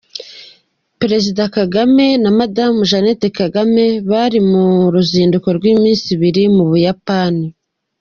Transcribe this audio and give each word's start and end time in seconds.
Perezida 0.99 1.43
Kagame 1.57 2.05
na 2.23 2.29
Madamu 2.37 2.79
Jeannette 2.89 3.27
Kagame 3.39 3.85
bari 4.09 4.39
mu 4.49 4.65
ruzinduko 4.93 5.47
rw’iminsi 5.57 6.05
ibiri 6.15 6.43
mu 6.55 6.63
Buyapani. 6.69 7.45